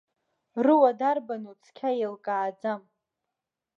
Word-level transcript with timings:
Руа 0.65 0.91
дарбану 0.99 1.53
цқьа 1.63 1.89
еилкааӡам. 1.95 2.81